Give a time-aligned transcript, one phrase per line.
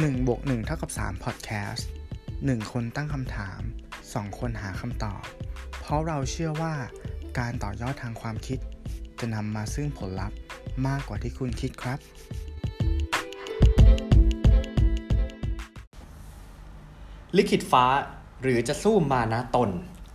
[0.00, 1.82] 1บวก1เท่ากับ3 Podcast
[2.26, 3.60] 1 คนตั้งคำถาม
[4.00, 5.22] 2 คนหาคำตอบ
[5.80, 6.74] เพราะเราเชื่อว่า
[7.38, 8.58] การต่อยอดทางความคิด
[9.20, 10.38] จะนำมาซึ่งผลลัพธ์
[10.86, 11.98] มากกว่าที่คุณคิดครับ
[17.36, 17.84] ลิขิตฟ้า
[18.42, 19.70] หรือจะสู้มานะตน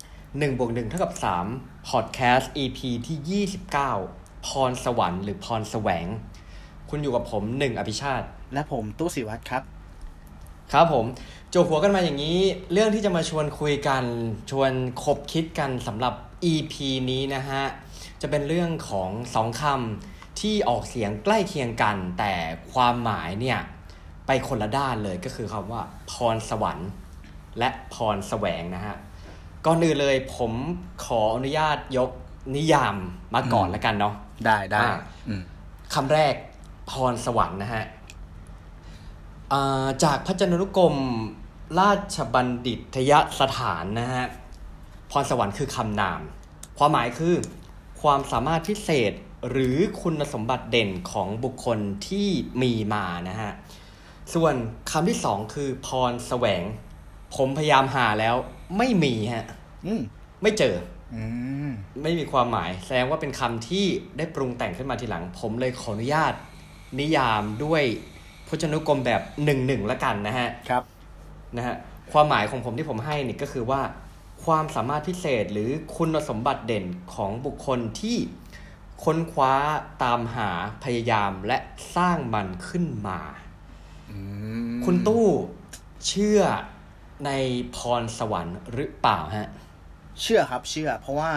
[0.07, 1.13] 1บวก1เท่ากับ
[1.51, 3.45] 3 Podcast EP ที่
[4.05, 6.07] 29 พรสวรรค์หรือพรแสวง
[6.89, 9.63] คุณอยู่กับผม 1 อภิชาติ และผมตู้สิวัตรครับ
[10.73, 11.05] ครับผม
[11.49, 12.39] โจหัวกันมาอย่างนี้
[12.71, 14.03] เรื่องที่จะมาชวนคุยกัน
[14.51, 14.71] ชวน
[15.03, 16.13] คบคิดกันสำหรับ
[16.53, 16.73] EP
[17.11, 17.63] นี้นะฮะ
[18.21, 22.33] จะเป็นเรื่องของสองคำที่ออกเสียงใกล้เคียงกัน แต่
[22.71, 23.59] ความหมายเนี่ย
[24.27, 26.89] ไปคนละด้านเลยก็คือคำว่า พรสวรรค์
[27.59, 28.95] และพรแสวงนะฮะ
[29.65, 30.53] ก่อนอื่นเลยผม
[31.05, 32.11] ขออนุญาตยก
[32.55, 32.95] นิยาม
[33.35, 34.13] มาก่อนแล้วกันเนาะ
[34.45, 35.41] ได้ได้อ่าอืม
[35.93, 36.33] คำแรก
[36.89, 37.96] พรสวรรค์นะฮะอ่า
[40.03, 40.95] จากพระจนานุกรม
[41.79, 44.27] ราชบัณฑิตยสถานนะฮะ
[45.11, 46.21] พรสวรรค์คือคำนาม
[46.77, 47.35] ความหมายคือ
[48.01, 49.11] ความสามารถพิเศษ
[49.49, 52.27] หรือคุณสมบัติเด่นของบุคคลที่
[52.61, 53.51] มีมานะฮะ
[54.33, 54.53] ส่วน
[54.91, 56.63] คำที่สองคือพรแสวง
[57.35, 58.35] ผมพยายามหาแล้ว
[58.77, 59.45] ไม่มีฮะ
[59.85, 60.01] อืม
[60.41, 60.75] ไม่เจอ
[61.13, 61.21] อื
[61.67, 61.69] ม
[62.03, 63.85] ไม่มีความหมาย แสดงว่าเป็นคำที่
[64.17, 66.33] ได้ปรุงแต่งขึ้นมาทีหลัง ผมเลยขออนุญาต
[66.99, 67.83] นิยามด้วย
[68.47, 70.83] พจนานุกรมแบบหนึ่งหนึ่งละกันนะฮะครับ
[71.57, 71.75] นะฮะ
[72.11, 73.81] ความหมายของผมที่ผมให้นี่ก็คือว่า
[74.45, 78.17] ความสามารถพิเศษหรือคุณสมบัติเด่นของบุคคลที่
[79.03, 79.53] ค้นคว้า
[80.03, 80.49] ตามหา
[80.83, 81.57] พยายามและ
[81.95, 83.19] สร้างมันขึ้นมา
[84.11, 84.17] อื
[84.73, 85.27] มคุณตู้
[86.07, 86.41] เชื่อ
[87.25, 87.31] ใน
[87.75, 89.49] พรสวรรค์หรือเปล่าฮะ
[90.21, 91.31] เชื่อครับเชื่อ เพราะว่า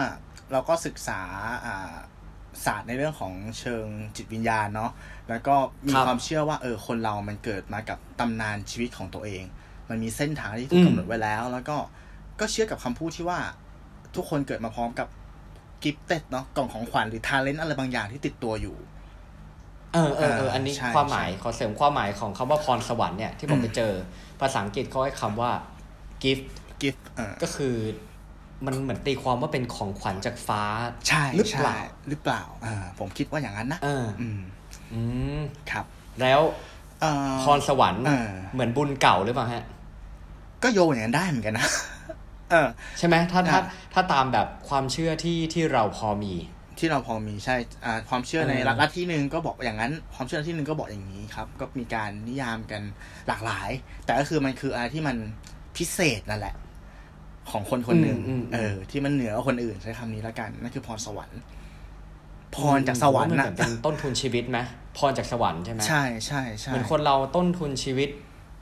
[0.51, 1.21] เราก็ศึกษา
[1.65, 1.93] อ่า
[2.65, 4.91] ศาสตร์ในเรื่องของเชิงจิตวิญญาณเนาะ
[5.29, 5.55] แล้วก็
[5.87, 9.43] มีครับความเชื่อว่าเออคนเรามันเกิดมากับตำนานชีวิตของตัวเอง
[9.89, 11.77] มันมีเส้นทางที่ถูอืมกำหนดไว้แล้ว แล้วก็
[12.39, 13.39] ก็เชื่อกับคำพูดที่ว่า
[14.15, 15.07] ทุกคนเกิดมาพร้อมกับ
[15.83, 18.77] gifted เนาะกล่องของขวัญหรือ talent อะไรบางอย่างที่ติดตัวอยู่
[19.93, 23.91] เออเออเอออันนี้ใช่ความหมายใช่ขอเสริมความหมายของคำว่าพรสวรรค์เนี่ยที่ผมไปเจอ
[24.41, 25.51] ภาษาอังกฤษเขาให้คำว่า
[26.23, 26.43] gift
[26.81, 27.75] กิฟเออก็คือ
[28.65, 30.63] มันเหมือนตีความว่าเป็นของขวัญจากฟ้า
[31.07, 31.79] ใช่หรือเปล่าใช่
[32.09, 34.41] หรือเปล่าอ่าผมคิดว่าอย่างนั้นนะเอออืม
[34.93, 35.01] อื
[35.39, 35.41] ม
[35.71, 35.85] ครับ
[36.21, 36.41] แล้ว
[37.01, 39.65] เอ่อพรสวรรค์เออเหมือนบุญเก่าหรือเปล่าฮะ
[40.63, 41.67] ก็โยงอย่างนั้นได้เหมือนกันนะ
[42.51, 42.67] เออ
[42.97, 43.63] ใช่ไหมถ้าถ้าอะ
[43.93, 46.33] ถ้าตามแบบความเชื่อที่ที่เราพอมี
[46.79, 47.55] ที่เราพอมีใช่
[47.85, 52.81] อ่าความเชื่อในเออหลักลัทธิหนึ่งก็บอกอย่างนั้น ความเชื่อที่หนึ่งก็บอกอย่างนี้ครับ ก็มีการนิยามกัน
[53.27, 53.69] หลากหลาย
[54.05, 55.17] แต่ก็คือมันคืออะไรที่มัน
[55.77, 56.55] พิเศษนั่นแหละ
[57.51, 61.39] ของคนคนหนึ่งอืมอืมเออ ที่มันเหนือกว่าคนอื่นใช้คำนี้แล้วกันนั่นคือพรสวรรค์
[62.55, 64.59] พรจากสวรรค์มันนะเหมือนเป็นต้นทุนชีวิตไหม
[64.97, 68.09] พรจากสวรรค์ใช่ไหมใช่ใช่ใช่เหมือนคนเราต้นทุนชีวิต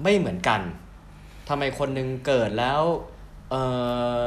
[0.04, 0.62] ไม่เหมือนกัน
[1.50, 2.82] ทำไมคนหนึ่งเกิดแล้ว
[3.52, 3.64] เอ่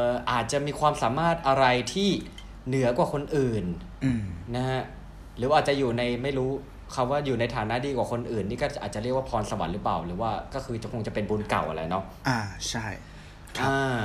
[0.05, 2.11] ออาจจะมีความสามารถอะไรที่
[2.69, 3.65] เหนือกว่าคนอื่น
[4.05, 4.23] อืม
[4.55, 4.83] นะฮะ
[5.37, 6.51] หรือว่าอาจจะอยู่ในไม่รู้
[6.95, 12.87] คำว่าอยู่ในฐานะดีกว่าคนอื่น นี่ก็อาจจะเรียกว่าพรสวรรค์หรือเปล่า หรือว่าก็คือจะคงจะเป็นบุญเก่าอะไรเนาะอ่าใช่
[13.57, 14.03] ครับอ่า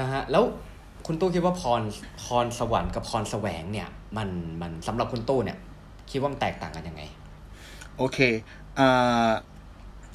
[0.00, 0.44] นะฮะแล้ว
[1.06, 1.82] คุณตู้คิดว่าพร
[2.22, 4.28] พรสวรรค์กับพรแสวงเนี่ย มัน
[4.60, 5.58] มันสำหรับคุณตู้เนี่ย
[6.10, 7.02] คิดว่ามันแตกต่างกันยังไง
[7.98, 8.18] โอเค
[8.76, 8.88] เอ่
[9.26, 9.28] อ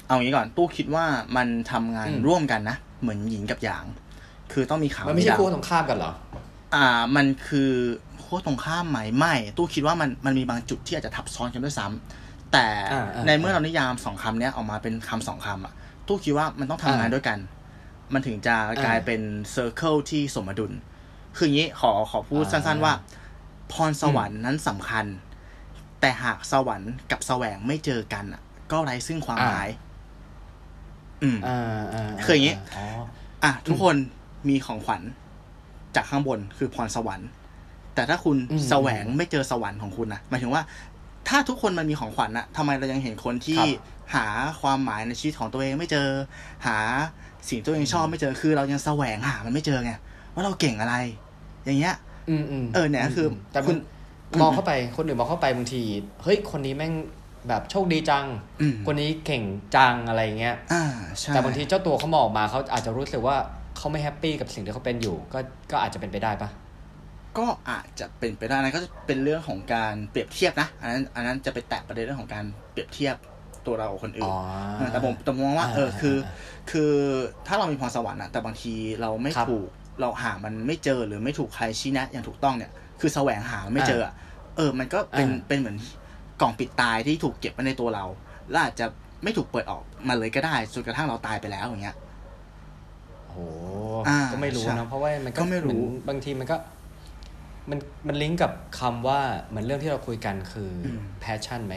[0.06, 1.04] เอางี้ก่อนตู้คิดว่า
[1.36, 3.84] มันทำงานอืม ร่วมกันนะ เหมือนหยินกับหยาง
[4.52, 6.12] คือต้องมีขาวมันไม่ใช่ดำ คู่ตรงข้ามกันเหรอ
[6.74, 6.86] อ่า
[7.16, 7.72] มันคือ
[8.22, 15.72] ขั้วตรงข้ามไหมไม่ ตู้คิดว่ามันมันมีบางจุดที่อาจจะทับซ้อนกันด้วยซ้ำแต่อ่าอ่าในเมื่อเรานิยามสองคำเนี้ยออกมาเป็นคำสองคำอะ
[16.08, 17.38] ตู้คิดว่ามันต้องทำงานอ่า ด้วยกัน
[18.12, 20.72] มันถึงจะกลายเป็นเซอร์เคิลที่สมดุล
[21.36, 22.92] คืออย่างนี้ขอขอพูดอ่าสั้นๆว่า
[23.72, 25.06] พรสวรรค์นั้นสำคัญ
[26.00, 29.68] แต่หากสวรรค์กับแสวงไม่เจอกันอะ ก็ไร้ซึ่งความหมาย
[31.22, 32.84] อืมอ่าอ่าคืออย่างงี้อ๋อ
[33.44, 33.96] อะทุกคน
[34.48, 35.02] มีของขวัญ
[35.94, 37.28] จากข้างบนคือพรสวรรค์
[37.94, 40.62] แต่ถ้าคุณอืมแสวงไม่เจอสวรรค์ของคุณนะหมายถึงว่า
[41.28, 43.68] ถ้าทุกคนมันมีของขวัญอะทำไมเรายังเห็นคนที่ครับ
[44.14, 44.26] หา
[44.60, 46.08] ความหมายในชีวิตของตัวเองไม่เจอ
[46.66, 46.78] หา
[47.48, 49.92] สิ่งตัวเองชอบไม่เจอคือเรายังแสวงหามันไม่เจอไง
[50.34, 50.94] ว่าเราเก่งอะไร
[51.64, 51.94] อย่างเงี้ย
[52.28, 53.72] อืมอืมเออเนี่ยคือแต่คุ
[54.30, 55.82] คุณณมองเข้าไปคนอื่นมองเข้าไปบางที
[56.22, 56.92] เฮ้ยคนนี้แม่ง
[57.48, 58.26] แบบโชคดีจัง
[58.60, 59.44] อืมคนนี้เก่ง
[59.76, 60.84] จังอะไรเงี้ยอ่า
[61.18, 63.36] ใช่แต่บางทีเจ้าตัวเขามองออกมาเขาอาจจะรู้สึกว่า
[63.76, 65.38] เขาไม่ happy กับสิ่งที่เขาเป็นอยู่ ก็
[65.70, 66.50] ก็อาจจะเป็นไปได้ปะ
[67.38, 73.16] ก็อาจจะเป็นไปได้นะก็จะเป็นเรื่องของการเปรียบเทียบนะ อันนั้นอันนั้นจะไปแตะประเด็นเรื่องของการเปรียบเทียบ
[73.66, 74.30] ตัวเรากับคนอื่น
[74.78, 76.16] เออแต่ผมแต่ผมมองว่าเออคือ
[76.70, 76.92] คือ
[77.46, 79.68] ถ้าเรามีพรสวรรค์อะแต่บางทีเราไม่ครับถูก
[80.00, 82.70] เราหามันไม่เจอหรือไม่ถูกใครชี้แนะอย่างถูกต้องเนี่ย
[83.00, 84.12] คือแสวงหาไม่เจออะ
[84.56, 85.76] เออ มันก็เป็นอ่าเป็นเหมือน
[86.40, 88.04] กล่องปิดตายที่ถูกเก็บไว้ในตัวเรา
[88.50, 88.86] แล้วอาจจะ
[89.24, 91.96] ไม่ถูกเปิดออกมาเลยก็ได้จนกระทั่งเราตายไปแล้วอย่างเงี้ย
[93.28, 93.44] โอ้
[94.32, 96.56] ก็ไม่รู้นะเพราะว่ามันก็ไม่รู้บางทีมันก็
[97.70, 100.70] มันมันลิงก์กับคำว่าเหมือนเรื่องที่เราคุยกันคือ
[101.20, 101.74] passion ไหม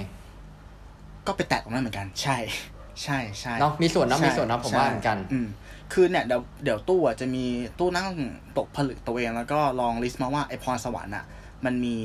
[1.30, 2.38] ก็ไปแตะตรงนั้นเหมือนกัน ใช่
[3.04, 5.40] ใช่ใช่เนาะมีส่วนนะมีส่วนนะผมว่าเหมือนกัน อื
[5.94, 7.46] คือเนี่ยเดี๋ยวเดี๋ยวตู้อะจะมี
[7.80, 8.10] ตู้นั่ง
[8.58, 11.26] ตกผลึกตัวเองแล้วก็ลองลิสต์มาว่าไอพรสวรรค์อะ
[11.66, 11.98] มันมี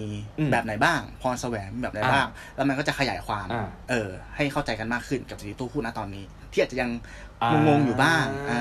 [0.52, 2.26] แบบไหนบ้าง พรแสวงแบบไหนบ้าง
[2.56, 3.46] แล้วมันก็จะขยายความ
[3.90, 6.90] เออ ให้เข้าใจกันมากขึ้นกับสิ่งที่ตู้พูดนะตอนนี้ ที่อาจจะยัง
[7.68, 8.60] งงอยู่บ้าง อ่า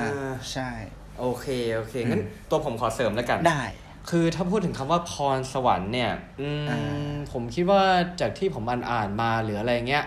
[0.52, 0.70] ใช่
[1.18, 3.64] โอเค โอเค งั้นตัวผมขอเสริมแล้วกัน ได้
[4.10, 6.50] คือถ้าพูดถึงคำว่าพรสวรรค์เนี่ย อื
[7.10, 7.82] ม ผมคิดว่า
[8.20, 10.04] จากที่ผมอ่านอ่านมาหรืออะไรเงี้ย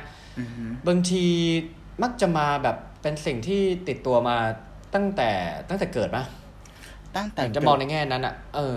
[0.87, 1.25] บางที
[2.03, 4.37] มักจะมาแบบเป็นสิ่งที่ติดตัวมา
[4.95, 5.29] ตั้งแต่
[5.69, 6.23] ตั้งแต่เกิดปะ
[7.15, 8.75] ตั้งแต่จะมองในแง่นั้นอะ เออ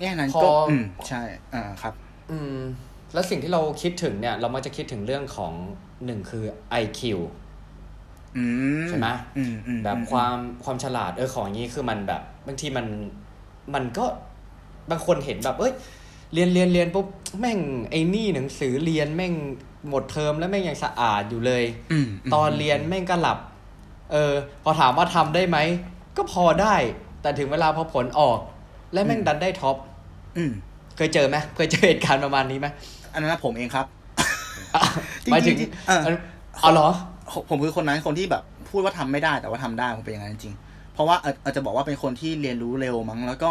[0.00, 1.22] แง่นั้นก็อืมใช่
[1.54, 1.94] อ่าครับ
[2.30, 2.56] อืม
[3.14, 5.52] แล้วสิ่งที่เราคิดถึงเนี่ย เรามักจะคิดถึงเรื่องของ
[6.04, 6.44] หนึ่งคือ
[6.82, 7.00] IQ
[8.88, 9.08] ใช่ไหม
[9.84, 12.86] แบบความความฉลาดเออของนี้คือมันแบบ บางทีมัน
[13.74, 14.04] มันก็
[14.90, 15.72] บางคนเห็นแบบ เอ้ย
[16.34, 17.06] เรียนเรียนเรียนปุ๊บ
[17.40, 17.58] แม่ง
[17.90, 19.34] ไอ้นี่หนังสือเรียนแม่ง
[19.88, 21.64] หมดเทอมแล้วแม่งยังสะอาดอยู่เลย
[22.34, 23.38] ตอนเรียนแม่งก็หลับ
[24.12, 24.32] เออ
[24.62, 25.58] พอถามว่าทำได้ไหม
[26.16, 26.74] ก็พอได้
[27.22, 28.38] แต่ถึงเวลาพอผลออก
[28.92, 29.76] และแม่งดันได้ท็อป
[30.96, 32.66] เคยเจอไหมเคยเจอเหตุการณ์ประมาณนี้ไหม
[33.12, 33.86] อันนั้นผมเองครับ
[35.30, 35.56] หมายถึง
[36.62, 36.88] อ๋อเหรอ
[37.48, 40.54] ผมคือคนนั้นคนที่แบบ พูดว่าทำไม่ได้แต่ว่าทำได้ผมเป็นอย่างนั้นจริง
[40.94, 43.50] เพราะว่าอาจจะบอกว่าเป็นคนที่เรียนรู้เร็วมั้งแล้วก็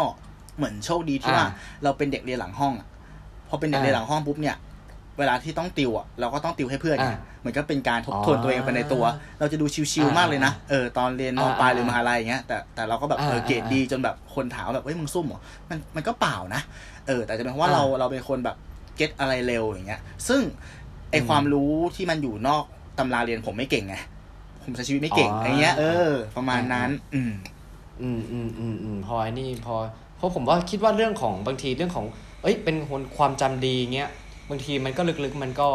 [0.56, 1.46] เหมือนโชคดีที่ว่า
[1.84, 2.88] เราเป็นเด็กเรียนหลังห้องอะ
[3.48, 4.56] พอเป็นเด็กเรียนหลังห้องปุ๊บเนี่ย
[5.18, 6.98] เวลาที่ต้องติวอะเราก็ต้องติวให้เพื่อน
[7.40, 9.04] เหมือนก็เป็นการทบทวนตัวเองไปในตัว
[9.38, 16.62] เราจะดูชิวๆมากเลยนะเออตอนเรียนมปลายหรือมหาลัยอย่างเงี้ยแต่แต่เราก็แบบเออเกรดดีจนแบบคนถามแบบเฮ้ยมึงซุ่มเหรอมันมันก็เปล่านะ
[17.06, 18.56] เออ แต่จะเป็นเพราะว่าเราเราเป็นคนแบบ
[18.96, 20.40] เก็ตอะไรเร็วอย่างเงี้ย ซึ่ง
[21.10, 22.64] ไอความรู้ที่มันอยู่นอก
[22.98, 23.96] ตำราเรียนผมไม่เก่งไง
[24.64, 27.32] ผมใช้ชีวิตไม่เก่งอย่างเงี้ย เออ ประมาณนั้น อืม
[28.02, 29.76] อืมอืมอืมอืมพอไอ้นี่พอ
[30.16, 32.06] เพราะผมว่าคิดว่าเรื่องของบางทีเรื่องของ
[32.42, 34.10] เอ้ยเป็นคนความจำดีเงี้ย
[34.50, 35.68] บางทีมันก็ลึกๆ มันก็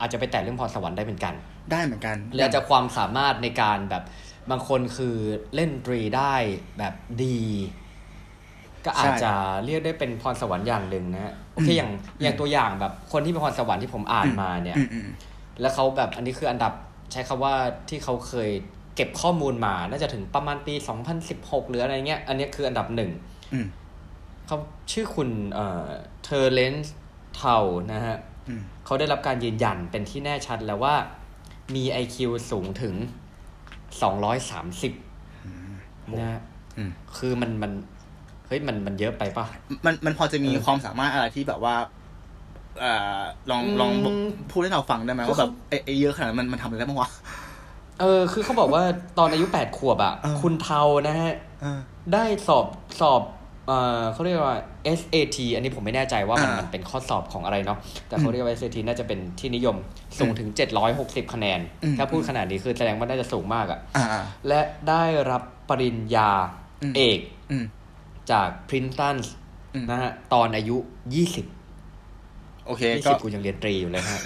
[0.00, 1.34] อาจจะไปแตะเรื่องพรสวรรค์ได้เหมือนกัน
[1.72, 4.02] ได้เหมือนกันหรืออาจจะความสามารถในการแบบ
[4.50, 5.16] บางคนคือ
[5.54, 6.34] เล่นดรีได้
[6.78, 6.94] แบบ
[7.24, 7.40] ดี
[8.84, 9.32] ก็อาจจะ
[9.64, 11.90] เรียกได้เป็นพรสวรรค์อย่างหนึ่งนะโอเคอย่าง
[12.22, 14.76] อย่างตัวอย่างแบบคนที่เป็นพรสวรรค์ที่ผมอ่านมาเนี่ย
[15.60, 16.72] แล้วเขาแบบอันนี้คืออันดับ
[17.12, 17.54] ใช้คำว่า
[17.88, 18.50] ที่เขาเคย
[18.96, 20.74] เก็บข้อมูลมา น่าจะถึงประมาณปี
[21.22, 23.10] 2016 หรืออะไรเงี้ย อันนี้คืออันดับหนึ่ง
[24.46, 24.58] เขา
[24.92, 25.28] ชื่อคุณ
[26.24, 26.94] เทอร์เลนส์
[27.36, 27.56] เทา
[27.92, 28.16] นะฮะ
[28.84, 30.94] เขาได้รับการยืนยันเป็นที่แน่ชัดแล้วว่า
[31.74, 32.16] มี IQ
[32.50, 32.94] สูงถึง
[34.14, 36.40] 230นะ
[37.18, 37.72] คือมันมัน
[38.46, 39.46] เฮ้ยมันมันเยอะไปปะ
[39.86, 41.74] มันมันพอจะมีความสามารถอะไรที่แบบว่า
[42.82, 42.84] อ
[43.50, 44.16] ลองลอง
[44.50, 45.52] พูดให้เราฟังได้ไหมว่าแบบ
[45.84, 47.10] ไอ้เยอะขนาดมันมันทำอะไรได้บ้างวะ
[48.00, 48.82] เออ คือเขาบอกว่า
[49.18, 51.34] ตอนอายุแปดขวบอะ คุณเทานะฮะ
[52.12, 52.66] ได้สอบ
[53.00, 53.22] สอบ
[53.68, 54.56] เออเขาเรียกว่า
[54.98, 57.78] SAT อันนี้ผมไม่แน่ใจว่ามันมันเป็นข้อสอบของอะไรเนาะ
[58.08, 59.76] แต่เขาเรียกว่า SAT น่าจะเป็นที่นิยม
[60.18, 60.48] สูงถึง
[60.90, 61.60] 760 คะแนน
[61.98, 64.06] ถ้าพูดขนาดนี้คือแสดงว่าน่าจะสูงมากอะ่ะ
[64.48, 66.30] และได้รับปริญญา
[66.96, 67.20] เอก
[68.30, 69.16] จากพรินตัน
[69.90, 74.20] นะฮะตอนอายุ 20โอเคก็กูยังเรียนตรีอยู่เลยฮะ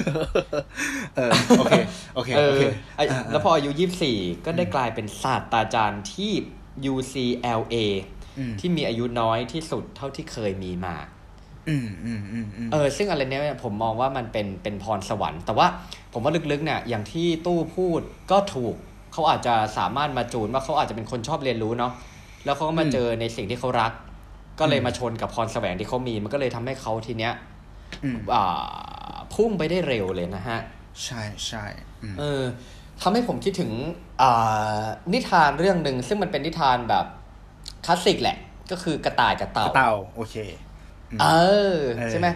[1.16, 1.72] เออโอเค
[2.14, 2.62] โอเคโอเค
[3.30, 3.70] แล้วพออายุ
[4.08, 6.32] 24ก็ได้กลายเป็นศาสตราจารย์ที่
[6.92, 7.76] UCLA
[8.60, 10.96] ที่มีอายุน้อยที่สุดเท่าที่เคยมีมา
[12.72, 15.66] เออ ซึ่งอะไรเนี้ยผมมองว่ามันเป็นเป็นพรสวรรค์ แต่ว่า
[16.12, 18.74] ผมว่าลึกๆเนี่ยอย่างที่ตู้พูดก็ถูก
[19.12, 21.92] เขาอาจจะสามารถมาจูนว่าเขาอาจจะเป็นคนชอบเรียนรู้เนาะ
[22.44, 23.92] แล้วเขาก็มาเจอในสิ่งที่เขารัก
[24.60, 27.32] ก็เลยมาชนกับพรแสวงที่เขามี มันก็เลยทำให้เขาทีเนี้ย
[28.34, 30.58] อ่าพุ่งไปได้เร็วเลยนะฮะ
[31.04, 31.64] ใช่ใช่
[32.18, 32.42] เออ
[33.02, 33.70] ทำให้ผมคิดถึง
[34.22, 34.82] อ่า
[35.12, 37.06] นิทานเรื่องหนึ่งซึ่งมันเป็นนิทานแบบ
[37.86, 38.36] คลาสสิกแหละ
[38.70, 40.36] ก็คือกระต่ายกับเต่ากระเต่าโอเค
[41.20, 41.26] เอ
[41.74, 41.76] อ
[42.10, 42.28] ใช่ไหม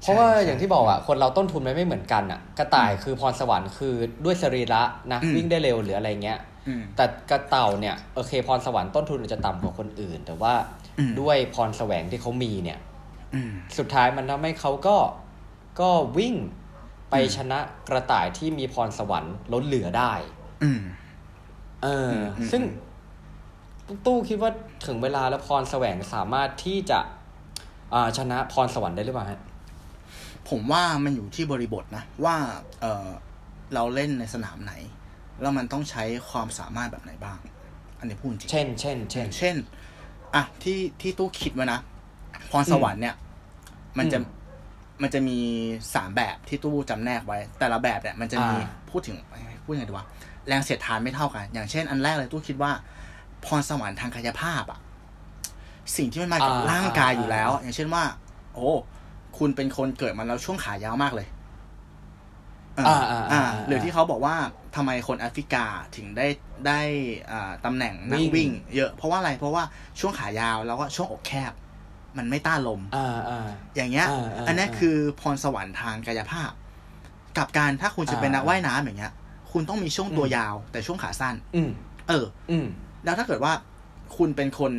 [0.00, 3.94] เพราะว่าอย่างที่บอกอะคนเราต้นทุนมันไม่เหมือนกันอะ กระต่ายคือพรสวรรค์คือ
[4.24, 4.82] ด้วยสรีระ
[5.12, 6.38] นะวิ่งได้เร็วหรืออะไรเงี้ย
[6.96, 10.54] แต่กระเต่าเนี่ยโอเคพรสวรรค์ต้นทุนอาจจะต่ำกว่าคนอื่น แต่ว่า
[11.20, 12.78] ด้วยพรแสวงที่เขามีเนี่ย
[13.78, 14.96] สุดท้ายมันทำให้เขาก็
[15.80, 16.34] ก็วิ่ง
[17.10, 20.12] ไปชนะกระต่ายที่มีพรสวรรค์ล้นเหลือได้
[21.82, 22.14] เออ
[22.50, 22.62] ซึ่ง
[24.06, 24.50] ตู้คิดว่า
[24.86, 27.00] ถึงเวลาแล้วพรแสวงสามารถที่จะ
[28.18, 29.40] ชนะพรสวรรค์ได้หรือเปล่าฮะ
[30.48, 32.36] ผมว่ามันอยู่ที่บริบทนะ ว่า
[32.80, 33.08] เออ
[33.74, 34.72] เราเล่นในสนามไหน
[35.40, 37.38] แล้วมันต้องใช้ความสามารถแบบไหนบ้าง
[37.98, 39.56] อันนี้พูดจริงเช่น เช่น เช่น เช่น
[40.34, 41.80] อะที่ที่ตู้คิดไว้นะ
[42.50, 43.16] พรสวรรค์เนี่ย
[43.98, 44.18] มันจะ
[45.02, 45.38] มันจะมี
[45.94, 48.56] สามแบบที่ตู้จำแนกไว้ แต่ละแบบเนี่ยมันจะมี
[48.90, 49.16] พูดถึง
[49.64, 50.06] พูดยังไงดีวะ
[50.48, 52.72] แรงเสียดทานไม่เท่ากัน อย่างเช่น อันแรกเลยตู้คิดว่า
[53.44, 54.80] พรสวรรค์ทางกายภาพอะ
[55.96, 58.04] สิ่งที่มันมากับร่างกายอยู่แล้ว อย่างเช่นว่า
[58.54, 58.68] โอ้
[59.38, 61.28] คุณเป็นคนเกิดมาแล้วช่วงขายาวมากเลย
[62.78, 64.36] อ่าอ่าหรือที่เขาบอกว่า
[64.76, 65.64] ทำไมคนแอฟริกา
[65.96, 66.26] ถึงได้
[66.66, 66.80] ได้
[67.30, 69.62] อ่าตำแหน่งนักวิ่ง เยอะเพราะว่าอะไรเพราะว่า
[70.00, 71.52] ช่วงขายาวแล้วก็ช่วงอกแคบ
[72.18, 74.06] มันไม่ต้านลมอ่าอ่าอย่างเงี้ย
[74.46, 76.50] อันนี้คือพรสวรรค์ทางกายภาพ
[77.38, 79.12] กับการถ้าคุณจะเป็นนักว่ายน้ำอย่างเงี้ย
[79.52, 81.62] คุณต้องมีช่วงตัวยาวแต่ช่วงขาสั้น อื
[82.08, 82.58] เออ อื
[83.04, 83.52] แล้วถ้าเกิดว่า
[84.16, 84.72] คุณเป็นคน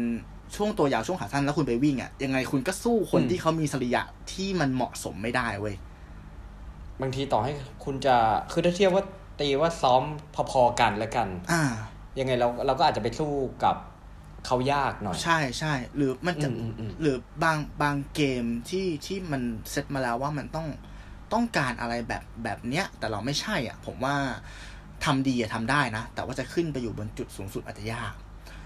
[0.56, 4.02] ช่วงตัวยาวช่วงขาสั้นแล้วคุณไปวิ่งอะยังไงคุณก็สู้คนที่เขามีสริยะ
[4.34, 5.76] ที่มันเหมาะสมไม่ได้เว้ย
[7.02, 7.52] บางทีต่อให้
[7.86, 8.16] คุณจะ
[8.52, 9.04] คือถ้าเทียบว่า
[9.40, 10.02] ตีว่าซ้อม
[10.52, 11.64] พอๆกันแล้วกัน อ่า
[12.20, 13.32] ยังไงเราเราก็อาจจะไปสู้
[13.64, 13.76] กับ
[14.46, 16.48] เขายากหน่อย ใช่ใช่หรือมันจะ
[17.02, 20.68] หรือบางบางเกมที่ที่มันเซตมาแล้วว่ามันต้อง
[21.34, 24.16] ต้องการอะไรแบบแบบเนี้ย แต่เราไม่ใช่อะ ผมว่า
[25.06, 28.14] ทำดีอะทำได้นะ แต่ว่าจะขึ้นไปอยู่บนจุดสูงสุดอาจจะยาก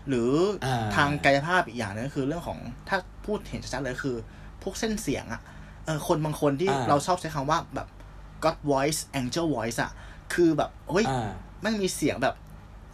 [0.09, 0.31] หรือ
[0.65, 4.15] อทางกายภาพอีกอย่างนึงก็คือเรื่องของถ้าพูดเห็นชัดๆเลยคือ
[4.63, 5.41] พวกเส้นเสียงอะ
[5.85, 7.87] เออคนบางคนที่เราชอบใช้คำว่าแบบ
[8.43, 9.91] God voice angel voice อะ
[10.33, 11.05] คือแบบเฮ้ย
[11.63, 12.35] ไม่มีเสียงแบบ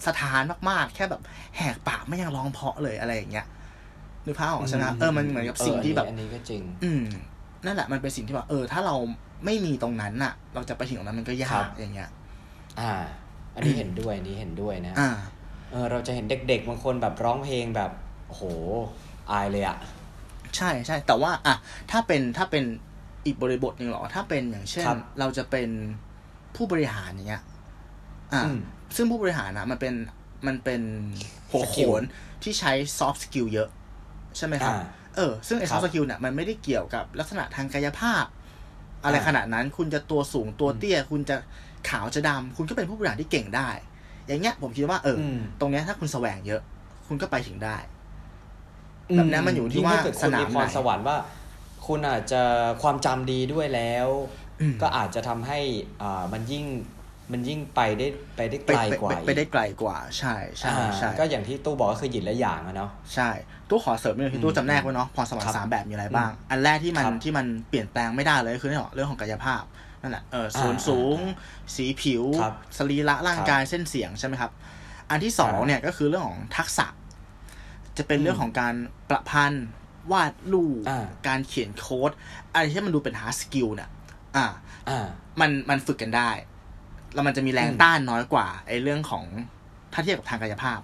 [0.07, 1.21] สถานมากๆ แค่แบบ
[1.57, 3.47] แหกปากไม่ยังร้องเพาะเลยอะไรอย่างเงี้ย
[4.25, 7.05] นึกภาพออกใช่ไหมเออมันเหมือนกับสิ่งที่แบบอันนี้ก็จริง อืม
[7.65, 8.95] นั่นแหละมันเป็นสิ่งที่แบบเออ ถ้าเรา
[9.45, 12.09] ไม่มีตรงนั้นน่ะ เราจะไปถึงตรงนั้นมันก็ยากอย่างเงี้ย
[12.79, 12.93] อ่า
[13.55, 15.11] อันนี้เห็นด้วยอันนี้เห็นด้วยนะอ่า
[15.71, 17.91] เออเราจะเห็นเด็กๆบางคนแบบร้องเพลงแบบ
[18.27, 18.41] โห
[19.31, 19.77] อายเลยอะ
[20.55, 21.55] ใช่ใช่แต่ว่าอะ
[21.91, 22.63] ถ้าเป็นถ้าเป็น
[23.25, 24.85] อีกบริบทหนึ่งหรอ ถ้าเป็นอย่างเช่น
[25.19, 25.69] เราจะเป็น
[26.55, 27.43] ผู้บริหารอย่างเงี้ย
[28.33, 28.43] อ่า
[28.95, 29.93] ซึ่งผู้บริหารนะมันเป็น
[30.47, 30.81] มันเป็น
[31.51, 32.01] หัวโขน
[32.43, 33.69] ที่ใช้ soft skill เยอะ
[34.37, 34.75] ใช่ไหมครับ
[35.15, 38.25] เออ ซึ่งไอ้ soft skill เนี่ยมันไม่ได้เกี่ยวกับลักษณะทางกายภาพ
[39.03, 41.37] อะไรขนาดนั้นคุณจะตัวสูงตัวเตี้ย คุณจะ
[41.89, 43.69] ขาวจะดำคุณก็เป็นผู้บริหารที่เก่งได้
[44.27, 45.17] อย่างเงี้ย ผมคิดว่าเออ
[45.59, 46.61] ตรงเนี้ยถ้าคุณแสวงเยอะ
[47.07, 47.77] คุณก็ไปถึงได้
[49.15, 51.17] แบบนั้นมันอยู่ที่ว่าสนามไหนสวรรค์ว่า
[51.87, 52.41] คุณอาจจะ
[52.81, 54.07] ความจำดีด้วยแล้ว
[54.81, 55.59] ก็อาจจะทำให้
[56.01, 56.65] อ่ามันยิ่ง
[57.31, 63.29] มันยิ่งไปได้ไปได้ไกลกว่าไปได้ไกลกว่า ใช่ใช่ใช่ก็อย่างที่ตู้บอกก็คือหยินและอย่างอะเนาะใช่
[63.69, 69.63] ตู้ขอเสริมนิดนึงที่ตู้จำแนกไว้เนาะพรสวรรค์สามแบบมีอะไรบ้าง อันแรกที่มันที่มันเปลี่ยนแปลงไม่ได้เลยคือเรื่องของเรื่องของกายภาพ
[70.03, 71.17] นั่นแหละเออส่วนสูง
[71.75, 72.23] สีผิว
[72.77, 74.51] สรีระร่างกายเส้นเสียงใช่ไหมครับ
[75.09, 76.87] อันที่สองเนี่ยก็คือเรื่องของทักษะ
[77.97, 78.75] จะเป็นเรื่องของการ
[79.09, 79.67] ประพันธ์
[80.11, 80.81] วาดรูป
[81.27, 82.11] การเขียนโค้ด
[82.53, 83.89] อะไรที่มันดูเป็น hard skill เนี่ย
[84.35, 84.45] อ่า
[85.39, 86.31] มันมันฝึกกันได้
[87.13, 89.23] แล้วมันจะมีแรงต้านน้อยกว่าไอ้เรื่องของ
[89.93, 90.79] ถ้าเทียบกับทางกายภาพ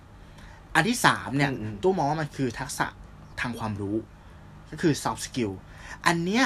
[0.76, 1.52] อันที่สามเนี่ย
[1.84, 2.88] ตู้มองว่ามันคือทักษะ
[3.42, 3.96] ทางความรู้
[4.72, 5.54] ก็คือ soft skill
[6.06, 6.46] อันเนี้ย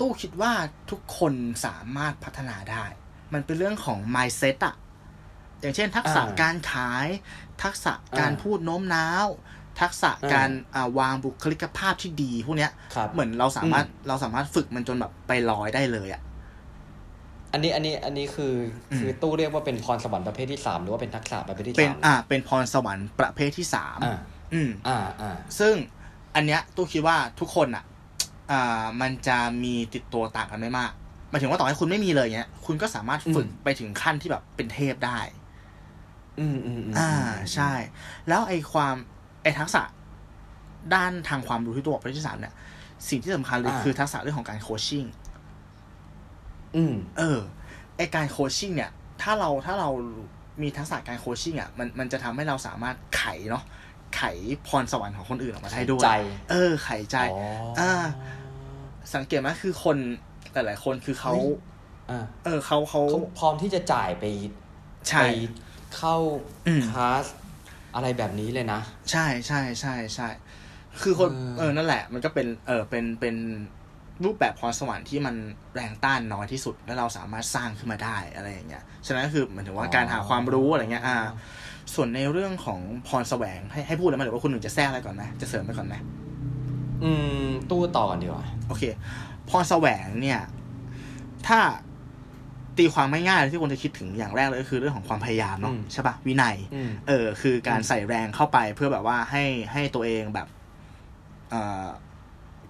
[0.00, 0.52] ตู้คิดว่า
[0.90, 1.32] ทุกคน
[1.66, 2.84] สามารถพัฒนาได้
[3.34, 4.74] มันเป็นเรื่องของ mindset อะ
[5.60, 7.06] อย่างเช่น ทักษะการขาย
[7.62, 9.26] ทักษะการพูดโน้มน้าว
[9.80, 10.50] ทักษะการ
[10.98, 12.72] วางบุคลิกภาพที่ดีพวกเนี้ย
[13.12, 16.22] เหมือนเราสามารถเราสามารถฝึกมันจนแบบไปลอยได้เลยอะ
[17.52, 18.54] อันนี้อันนี้อันนี้คือ
[18.98, 23.98] คือตู้เรียกว่าเป็นพรสวรรค์ประเภทที่สามหรือว่าเป็นทักษะประเภทที่สามเป็นอ่าเป็นพรสวรรค์ประเภทที่สาม
[24.54, 25.74] อืมอ่าอ่าซึ่ง
[26.34, 27.84] อันเนี้ยตู้คิดว่าทุกคนอะ
[28.50, 30.90] อ่ามันจะมีติดตัวต่างกันไม่มาก
[31.30, 35.18] หมายถึงว่าต่อให้คุณไม่มีเลยเนี้ย คุณก็สามารถฝึกไปถึงขั้นที่แบบเป็นเทพได้
[36.38, 37.10] อืมอืมอ่า
[37.54, 37.72] ใช่
[38.28, 38.94] แล้วไอความ
[39.42, 39.82] ไอทักษะ
[40.94, 42.54] ด้านทางความรู้ที่ตัวประเภทที่สามเนี่ย
[43.08, 45.04] สิ่งที่สำคัญเลยคือทักษะเรื่องของการโคชชิ่ง
[46.76, 47.38] อืม เออ
[47.96, 48.90] ไอการโคชชิ่งเนี่ย
[49.22, 49.90] ถ้าเราถ้าเรา
[50.62, 53.64] มีทักษะการโคชชิ่งอะ มันมันจะทำให้เราสามารถไขเนาะ
[54.14, 54.22] ไข
[54.66, 56.02] พรสวรรค์ของคนอื่นออกมาได้ด้วย
[56.50, 57.16] เออ ไขใจ
[57.80, 57.92] อ่า
[59.14, 59.96] สังเกตไหมคือคน
[60.52, 61.34] หลายๆคนคือเขา
[62.44, 63.00] เออเขาเขา
[63.38, 64.24] พร้อมที่จะจ่ายไป
[65.20, 65.24] ไป
[65.96, 66.16] เข้า
[66.90, 67.24] คลาส
[67.94, 68.80] อะไรแบบนี้เลยนะ
[69.10, 70.28] ใช่ใช่ใช่ใช่
[71.02, 73.36] คือคนเออนั่นแหละ มันก็เป็นเออเป็นเป็น
[74.24, 75.34] รูปแบบพรสวรรค์ที่มัน
[75.74, 81.18] แรงต้านน้อยที่สุด และเราสามารถสร้างขึ้นมาได้อะไรอย่างเงี้ย ฉะนั้นคือเหมือนถึงว่าการหาความรู้อะไรเงี้ย อ่า
[81.94, 85.94] ส่วนในเรื่องของพรแสวงให้ให้พูดแล้วมาหรือว่าคุณหนึ่งจะแทรกอะไรก่อนไหมจะเสริมไปก่อนไหม
[87.04, 87.10] อื
[87.46, 88.82] ม ตู้ต่อกันดีกว่าโอเค
[89.48, 90.40] พรแสวงเนี่ย
[91.46, 91.60] ถ้า
[92.78, 96.56] ตีความไม่ง่ายที่คนจะคิดถึงอย่างแรกเลยก็คือเรื่องของความพยายามเนาะใช่ปะวินัย
[97.08, 100.48] เออ คือการใส่แรงเข้าไปเพื่อแบบว่าให้ให้ตัวเองแบบ
[101.50, 101.86] เอ่อ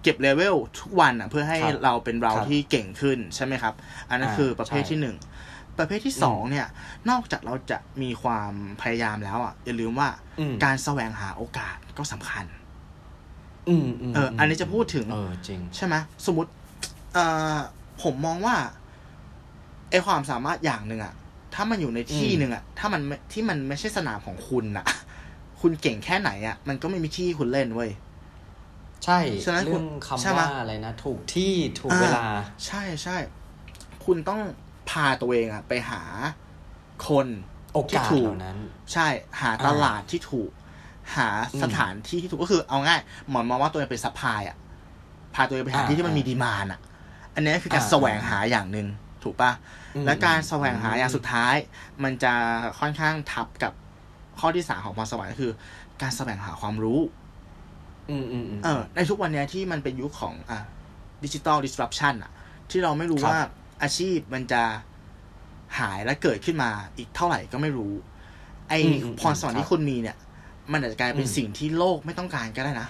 [0.03, 3.73] เก็บเลเวลทุกวันอะ เพื่อให้เราเป็นเราที่เก่งขึ้นใช่ไหมครับ
[4.09, 5.15] อันนั้นคือประเภทที่หนึ่ง
[5.77, 6.67] ประเภทที่สองเนี่ย
[7.09, 8.51] นอกจากเราจะมีความ
[8.81, 10.09] พยายามแล้วอะอย่าลืมว่า
[10.63, 12.45] การแสวงหาโอกาสก็สำคัญ
[13.69, 16.51] อืมเออ อันนี้จะพูดถึง เออจริง ใช่ไหมสมมติ
[17.13, 17.57] เอ่อ
[18.03, 18.55] ผมมองว่า
[19.89, 21.13] ไอความสามารถอย่างหนึ่งอะ
[21.53, 23.01] ถ้ามันอยู่ในที่หนึ่งอะถ้ามัน
[23.31, 24.85] ที่มันไม่ใช่สนามของคุณอะ
[25.61, 27.91] คุณเก่งแค่ไหนอะมันก็ไม่มีที่คุณเล่นเว้ย
[29.05, 29.19] ใช่
[29.65, 32.25] เรื่องคำว่าอะไรนะ ถูกที่ถูกเวลา
[32.65, 33.17] ใช่ใช่
[34.05, 34.39] คุณต้อง
[34.89, 36.01] พาตัวเองอะไปหา
[37.07, 37.27] คน
[37.73, 38.57] โอกาสเหล่านั้น
[38.93, 39.07] ใช่
[39.41, 40.51] หาตลาดที่ถูก
[41.15, 41.27] หา
[41.63, 42.99] สถานที่ที่ถูกก็คือเอาง่าย
[43.29, 44.57] เหมือนมองว่าตัวเองเป็น supply อะ
[45.35, 46.79] พาตัวเองไปหาที่ที่มันมี demand อะ
[47.33, 48.87] อันนี้คือการแสวงหาอย่างหนึ่ง
[49.23, 49.51] ถูกปะ
[50.05, 51.55] และการแสวงหาอย่างสุดท้าย
[52.03, 52.33] มันจะ
[52.79, 53.73] ค่อนข้างทับกับ
[54.39, 55.51] ข้อที่สามของพรสวรรค์ก็คือ
[56.01, 56.99] การแสวงหาความรู้
[58.09, 60.59] อืมอืมเออ ในทุกวันนี้ที่มันเป็นยุคของอะ
[61.23, 62.31] digital disruption อะ
[62.71, 63.37] ที่เราไม่รู้ว่า
[63.81, 64.63] อาชีพมันจะ
[65.79, 67.93] หายและเกิดขึ้นมาอีกเท่าไหร่ก็ไม่รู้
[68.69, 68.73] ไอ
[69.19, 70.17] พรสวรรค์ที่คุณมีเนี่ย
[70.71, 72.89] มันอาจจะกลายเป็นสิ่งที่โลกไม่ต้องการก็ได้นะ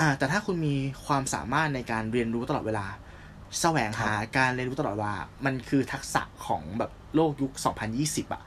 [0.00, 0.74] อ่า แต่ถ้าคุณมี
[1.06, 2.86] ความสามารถในการเรียนรู้ตลอดเวลา
[3.60, 7.52] แสวงหาการเรียนรู้ตลอดเวลา มันคือทักษะของแบบโลกยุค
[7.92, 8.42] 2020อะ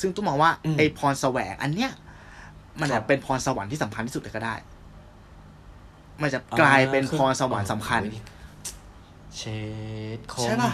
[0.00, 1.92] ซึ่งต้องมองว่าไอพรแสวงอันเนี้ย
[2.80, 4.54] มันจะเป็นพรสวรรค์ที่สำคัญที่สุดเลยก็ได้
[6.22, 8.02] มันจะกลายเป็นพรสวรรค์สำคัญ
[9.36, 9.42] เช
[10.16, 10.72] ดใช่ป่ะ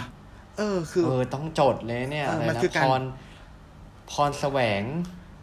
[0.57, 3.01] เออ คือ เออ ต้องจดเลยเนี่ยมันคือการพร
[4.11, 4.83] พรแสวง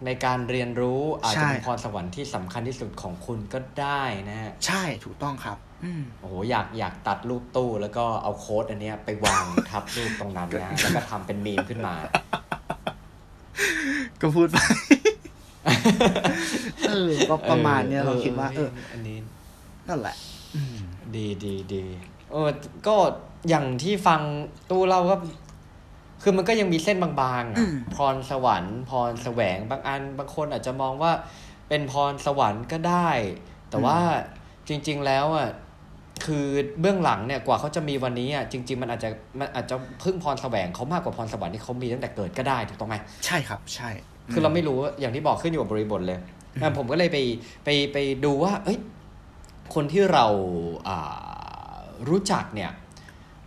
[0.05, 5.91] ในการเรียนรู้อาจจะเป็นพรสวรรค์ที่สำคัญที่สุดของคุณก็ได้นะฮะใช่ถูกต้องครับอื
[6.21, 11.95] โอ้โหอยากอยากตัดรูปตู้แล้วก็เอาโค้ดอันเนี้ยไปวางทับรูปตรงนั้นนะแล้วก็ทำเป็นมีมขึ้นมา
[14.21, 14.59] ก็พูดไป
[16.89, 19.17] เออก็ประมาณเนี้ยเราคิดว่า เออ อันนี้
[19.89, 20.17] นั่นแหละ
[21.15, 21.85] ดีดีดี
[22.35, 22.51] เออ
[22.87, 22.97] ก็
[23.49, 24.21] อย่างที่ฟัง
[24.71, 25.17] ตู้เล่าก็
[26.23, 27.11] คือมันก็ยังมีเส้นบา
[27.41, 31.13] งๆพรสวรรค์ พรแสวงบางอันบางคนอาจจะมองว่า
[31.69, 33.11] เป็นพรสวรรค์ก็ได้
[33.71, 33.99] แต่ว่า
[34.69, 35.51] จริง ๆแล้วอะ
[36.27, 36.47] คือ
[36.81, 43.91] เบื้องหลังเนี่ยกว่าเขาจะมีวันนี้อะจริง ๆ มันอาจจะมันอาจจะพึ่งพรแสวงเขามากกว่าพรสวรรค์ที่เขามีตั้งแต่เกิดก็ได้ถูกต้องไหมใช่ครับ ใช่
[44.33, 46.19] คือเราไม่รู้อย่างที่บอกขึ้นอยู่กับบริบทเลย
[46.79, 47.19] ผมก็เลยไป
[47.65, 48.79] ไปไปดูว่า เอ้ย
[49.75, 50.27] คนที่เรา
[50.89, 51.34] อ่า
[52.11, 52.71] รู้จักเนี่ย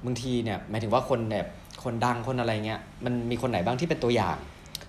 [0.05, 1.47] บางทีเนี่ยหมายถึงว่าคนแบบ
[1.83, 4.37] คนดังคนอะไรเงี้ยมันมีคนไหนบ้างที่เป็นตัวอย่าง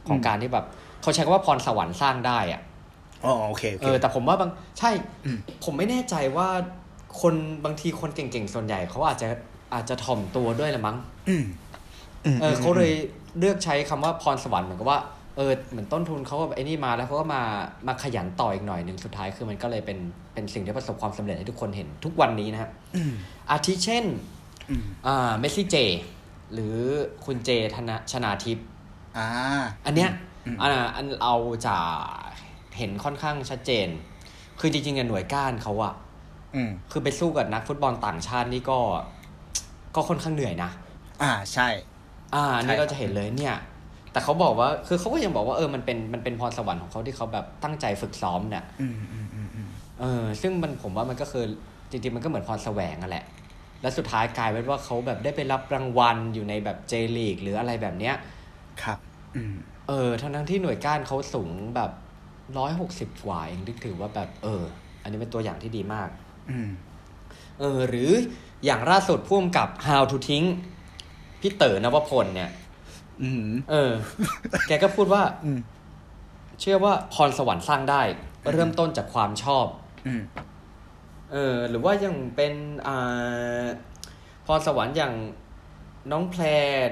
[0.08, 0.66] ของการที่แบบ
[1.02, 2.62] เขาใช้คำว่าพรสวรรค์สร้างได้อะ
[3.24, 4.90] อ๋อโอเคเออแต่ผมว่าบางใช่
[5.64, 6.48] ผมไม่แน่ใจว่า
[7.20, 9.28] คนบางทีคนเก่งๆส่วนใหญ่เขาอาจจะ
[9.74, 10.96] อาจจะถ่อมตัวด้วยละมั้ง
[12.40, 12.92] เออเขาเลย
[13.38, 15.00] เลือกใช้คำว่าพรสวรรค์เหมือนกับว่า
[15.38, 17.42] เออเหมือนต้นทุนเขาแบบไอ้นี่มาแล้วเขาก็มา
[17.86, 19.98] มาขยันต่ออีกหน่อยหนึ่งสุดท้ายคือมันก็เลยเป็น
[20.34, 22.70] เป็นสิ่งที่ประสบความสำเร็จให้ทุกคนเห็นทุกวันนี้นะครับ
[23.50, 24.04] อาทิเช่น
[25.06, 25.76] อ่าเมสซี่เจ
[26.54, 26.76] หรือ
[27.24, 28.66] คุณเจธนชนาทิพย์
[29.16, 29.28] อ่า
[29.86, 30.10] อันเนี้ย
[30.60, 31.34] อันอันเรา
[31.66, 31.76] จะ
[32.78, 33.88] เห็นค่อนข้างชัดเจน
[34.60, 35.94] คือจริงๆหน่วยก้านเขาอะ
[36.90, 38.78] คือไปสู้กับนักฟุตบอลต่างชาตินี่ก็
[39.94, 40.70] ก็ค่อนข้างเหนื่อยนะ
[41.22, 41.68] อ่าใช่
[42.34, 43.56] อ่านี่เราจะเห็นเลยเนี่ย
[44.12, 48.64] แต่เขาบอกว่าคือเขาก็ยังบอกว่าเออมันเป็นมันเป็นพรสวรรค์ของเขาที่เขาแบบตั้งใจฝึกซ้อมเนี่ย
[50.00, 51.44] เออ ซึ่งมันผมว่ามันก็คือ
[51.90, 53.24] จริงๆมันก็เหมือนพรแสวงอะแหละ
[53.82, 58.14] แล้วสุดท้ายกลายเป็นว่าเขาแบบได้ไปรับรางวัลอยู่ในแบบเจลีกหรืออะไรแบบเนี้ย
[58.82, 58.98] ครับ
[59.36, 59.54] อืม
[59.88, 61.90] เออทั้งทั้งที่หน่วยก้านเขาสูงแบบ
[62.58, 64.62] ร้อยหกสิบกว่าเองถือว่าแบบ เออ
[65.02, 66.08] อันนี้เป็นตัวอย่างที่ดีมาก
[66.50, 66.68] อืม
[67.58, 68.10] เออ หรือ
[68.64, 70.44] อย่างล่าสุดพ่วงกับ How to ทิ้ง
[71.40, 72.67] พี่เต๋อนวพลเนี่ยอืม
[73.70, 73.92] เออ
[74.68, 75.22] แกก็พูดว่า
[76.60, 78.02] เชื่อว่าพรสวรรค์สร้างได้
[78.52, 79.66] เริ่มต้นจากความชอบ
[80.06, 80.22] อืม
[81.32, 82.52] เออ หรือว่ายังเป็น
[82.86, 83.64] อ่า
[84.46, 85.14] พรสวรรค์อย่าง
[86.12, 86.42] น้องแพร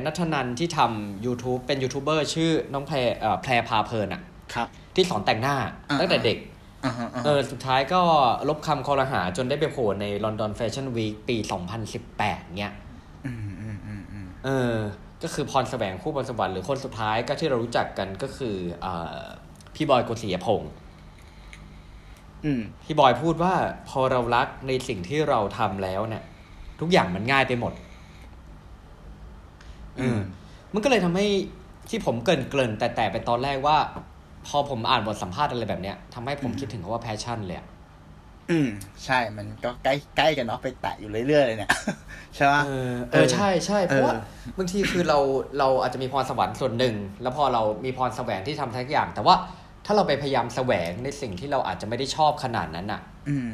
[0.04, 4.22] นัทนันที่ทำ YouTube เป็นยูทูบเบอร์ชื่อน้องแพรเอ่อแพรพาเพลินอะ
[4.54, 5.56] ครับ ที่สอนแต่งหน้า
[6.00, 6.38] ตั้งแต่เด็ก
[7.24, 8.02] เออสุดท้ายก็
[8.48, 11.36] ลบคำคอรหาจนได้ไปโผล่ในลอนดอนแฟชั่นวีคปี
[11.96, 12.72] 2018 เนี้ย
[14.44, 14.74] เออ
[15.22, 18.86] ก็คือพรแสวงคู่พรสวรรค์หรือคนสุดท้ายก็ที่เรารู้จักกันก็คืออ
[19.74, 20.72] พี่บอยกฤษยพงศ์
[22.84, 23.54] พี่บอยพูดว่า
[23.88, 26.24] พอเรารักในสิ่งที่เราทำแล้วเนี่ย
[26.80, 27.72] ทุกอย่างมันง่ายไปหมด
[29.98, 30.18] อืม
[30.72, 31.26] มันก็เลยทำให้
[31.88, 33.76] ที่ผมเกินเกินแต่แต่ไปตอนแรกว่า
[34.46, 37.62] พอผมอ่านบทสัมภาษณ์อะไรแบบเนี้ยทำให้ผมคิดถึงคาว่าแพชชั่นเลยอื
[38.66, 38.68] ม
[39.04, 41.70] ใช่มันก็ใกล้ใกล้กันเนาะไปแตะอยู่เรื่อยๆเลยเนี่ย
[42.34, 42.54] ใช่ไหม
[43.10, 44.14] เออใช่ใช่เพราะว่า
[44.58, 45.18] บางทีคือเรา
[45.58, 49.34] เราอาจจะมีพรสวรรค์ส่วนหนึ่ง แล้วพอเรามีพรแสวงที่ทำทุกอย่าง แต่ว่า
[49.86, 53.48] ถ้าเราไปพยายามแสวงในสิ่งที่เราอาจจะไม่ได้ชอบขนาดนั้นอะ อืม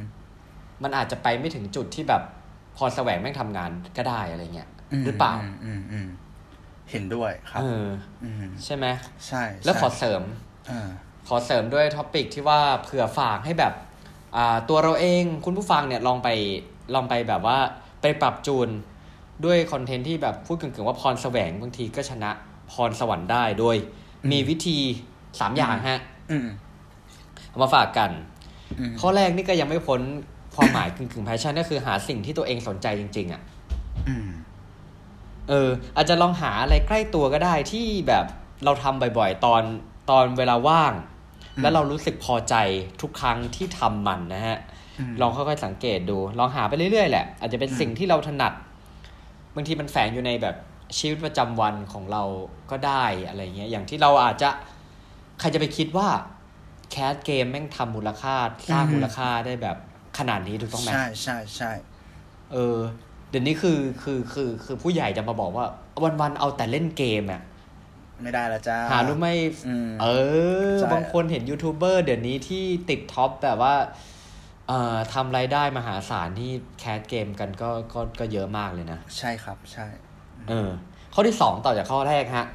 [0.82, 2.22] มันอาจจะไปไม่ถึงจุดที่แบบ
[2.76, 4.68] พอแสวงแม่งทำงานก็ได้อะไรเงี้ย
[5.06, 6.08] หรือเปล่า อืมอืม
[6.90, 7.88] เห็นด้วยครับเออ
[8.64, 8.86] ใช่ไหม
[9.26, 10.22] ใช่ แล้วขอเสริม
[10.70, 10.72] อ
[11.28, 13.91] ขอเสริมด้วย topic ที่ว่าเผื่อฝากให้แบบอ่า
[14.68, 16.28] ตัวเราเองคุณผู้ฟังเนี่ยลองไป
[16.94, 17.58] ลองไปแบบว่า
[18.02, 18.68] ไปปรับจูน
[19.44, 22.30] ด้วย content ที่แบบพูดกึ่งๆว่าพรแสวงบางทีก็ชนะ
[22.70, 23.76] พรสวรรค์ได้โดย
[24.30, 24.78] มีวิธี
[25.40, 26.00] สามอย่างฮะ
[27.48, 28.10] เอามาฝากกัน
[29.00, 30.00] ข้อแรกนี่ก็ยังไม่พ้น
[30.54, 33.42] ความหมายกึ่งกึ่งแพชชั่นก็คือหาสิ่งที่ตัวเองสนใจจริง ๆอะ
[35.48, 38.24] เออ อาจจะลองหาอะไรใกล้ตัวก็ได้ที่แบบ
[38.64, 39.62] เราทำบ่อยๆ ตอน
[40.10, 40.92] ตอนเวลาว่าง
[41.60, 42.54] แล้วเรารู้สึกพอใจ
[43.02, 44.58] ทุกครั้งที่ทำมันนะฮะ
[45.20, 48.52] ลองค่อยๆสังเกตดู ลองหาไปเรื่อยๆแหละ อาจจะเป็นสิ่งที่เราถนัด
[49.54, 50.56] บางทีมันแฝงอยู่ในแบบ
[50.98, 52.22] ชีวิตประจำวันของเรา
[52.70, 54.48] ก็ได้อะไรเงี้ยอย่างที่เราอาจจะ
[55.40, 56.08] ใครจะไปคิดว่า
[56.90, 58.34] cast เกมแม่งทำมูลค่า
[58.70, 59.76] สร้างมูลค่าได้แบบ
[60.18, 61.72] ขนาดนี้ถูกต้องไหมใช่ใช่ใช่
[62.52, 62.76] เออ
[63.30, 65.66] เดี๋ยวนี้คือคือคือคือผู้ใหญ่จะมาบอกว่า
[66.20, 67.42] วันๆเอาแต่เล่นเกมอะ
[68.22, 69.28] ไม่ได้ละจ้าหารู้ไหม
[70.02, 70.06] เอ
[70.74, 73.74] อ บางคนเห็นยูทูบเบอร์เดี๋ยวนี้ที่ติด top แบบว่า
[74.68, 79.86] เอ่อทำรายได้มหาศาลที่ cast เกมกันก็ก็ก็เยอะมากเลยนะ ใช่ครับใช่
[80.48, 80.70] เออ
[81.14, 82.46] ข้อที่สองต่อจากข้อแรกฮะ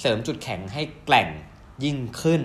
[0.00, 1.28] เสริมจุดแข็งให้แกล่ง
[1.84, 2.42] ยิ่งขึ้น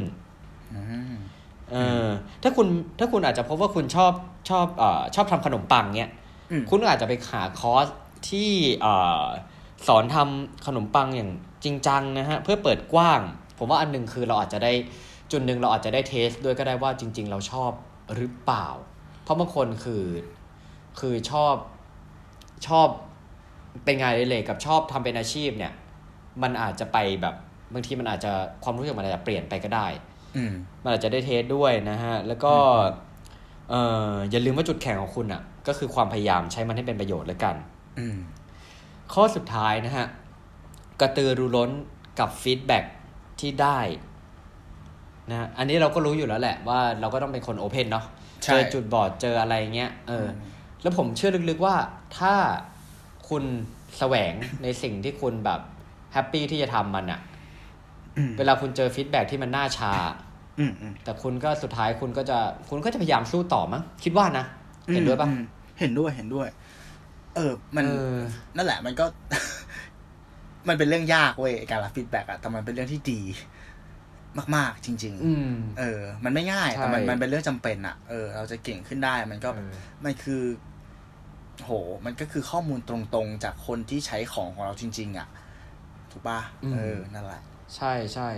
[1.71, 2.07] เออ
[2.43, 2.67] ถ้าคุณ
[2.99, 4.13] ถ้าคุณอาจจะพบว่าคุณชอบ
[4.49, 6.11] ชอบเอ่อชอบทำขนมปังเนี้ย
[6.69, 7.87] คุณอาจจะไปหาคอร์ส
[8.29, 8.51] ที่
[8.81, 9.23] เอ่อ
[9.87, 11.31] สอนทำขนมปังอย่าง
[11.63, 13.21] จริงจังนะฮะเพื่อเปิดกว้าง
[13.57, 14.73] ผมว่าอันหนึ่งคือเราอาจจะได้
[15.31, 17.71] จุดหนึ่งเราอาจจะได้เทสด้วยก็ได้ว่าจริง ๆ เราชอบ
[18.15, 18.67] หรือเปล่า
[19.23, 20.05] เพราะบางคนคือ
[20.99, 21.55] คือชอบ
[22.67, 22.87] ชอบ
[23.85, 25.73] เป็นงานเลยกับชอบทำเป็นอาชีพเนี่ย
[26.43, 27.35] มันอาจจะไปแบบ
[27.73, 28.31] บางทีมันอาจจะ
[28.63, 29.87] ความรู้สึกมันอาจจะเปลี่ยนไปก็ได้
[30.83, 32.53] มันอาจจะได้เทสด้วยนะฮะ แล้วก็
[33.69, 33.75] เอ
[34.09, 37.55] ออย่าลืมว่าจุดแข็งของคุณอะ ก็คือความพยายามใช้มันให้เป็นประโยชน์แล้วกัน
[39.13, 40.07] ข้อสุดท้ายนะฮะ
[41.01, 41.71] กระตือรือร้น
[42.19, 42.79] กับฟีดแบ็
[43.39, 43.79] ที่ได้
[45.29, 48.05] นะอันนี้เราก็รู้อยู่แล้วแหละว่าเราก็ต้องเป็นคนโอเพนเนาะ
[48.43, 50.27] เจอจุดบอดเจออะไรเงี้ยเออ
[50.81, 51.75] แล้วผมเชื่อลึกๆว่า
[52.17, 52.33] ถ้า
[53.29, 53.43] คุณ
[53.97, 55.59] แสวงในสิ่งที่คุณแบบ
[56.13, 57.19] happy ที่จะทำมันอะ
[58.37, 59.93] เวลาคุณเจอ feedback ที่มันหน้าชา
[61.03, 62.37] แต่คุณก็สุดท้ายคุณก็จะ
[62.69, 64.45] คุณก็จะพยายามสู้ต่อมั้งคิดว่านะ
[64.93, 65.29] เห็นด้วยปะ
[65.79, 66.47] เห็นด้วยเห็นด้วย
[67.37, 67.85] เออ มัน
[68.55, 69.05] นั่นแหละ มันก็
[70.67, 73.21] มันเป็นเรื่องยากเว้ยการรับ feedback อะแต่มันเป็นเรื่องที่ดี
[74.55, 75.13] มาก ๆ จริง
[75.45, 79.49] ๆ เออ มันไม่ง่าย แต่มันมันเป็นเรื่องจำเป็นอะเออเราจะเก่งขึ้นได้ มันก็
[80.05, 80.43] มันคือ
[81.63, 81.71] โห
[82.05, 85.27] มันก็คือข้อมูลตรงๆ จากคนที่ใช้ของของเราจริง ๆอะ
[86.11, 86.39] ถูกปะ
[86.73, 87.41] เออนั่นแหละ
[87.75, 88.29] ใช่ใช่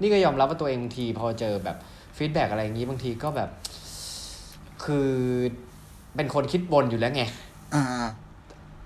[0.00, 1.76] นี่ก็ยอมรับว่าตัวเองบางทีพอเจอแบบ
[2.16, 3.50] ฟีดแบ็อะไรอย่างนี้บางทีก็แบบ
[4.84, 5.10] คือ
[6.16, 7.24] เป็นคนคิดบนอยู่แล้วไง
[7.74, 7.84] อ่า